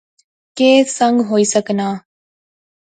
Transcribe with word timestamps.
کہہ 0.57 0.83
سنگ 0.97 1.17
ہوئی 1.29 1.45
سکنا 1.53 1.87